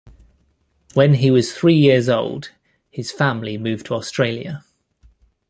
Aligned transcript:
When 0.95 1.13
he 1.13 1.29
was 1.29 1.53
three 1.53 1.75
years 1.75 2.09
old, 2.09 2.49
his 2.89 3.11
family 3.11 3.59
moved 3.59 3.85
to 3.85 3.93
Australia. 3.93 4.63